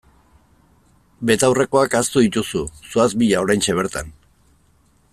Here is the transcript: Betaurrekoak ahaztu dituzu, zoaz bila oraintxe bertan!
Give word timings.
Betaurrekoak 1.31 1.97
ahaztu 1.99 2.25
dituzu, 2.25 2.63
zoaz 2.95 3.09
bila 3.23 3.45
oraintxe 3.47 3.77
bertan! 3.83 4.15